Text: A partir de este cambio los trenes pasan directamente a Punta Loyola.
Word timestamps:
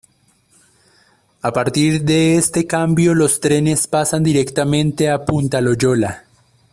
A 1.43 1.53
partir 1.53 2.01
de 2.03 2.35
este 2.35 2.65
cambio 2.65 3.13
los 3.13 3.39
trenes 3.39 3.85
pasan 3.85 4.23
directamente 4.23 5.11
a 5.11 5.23
Punta 5.25 5.61
Loyola. 5.61 6.25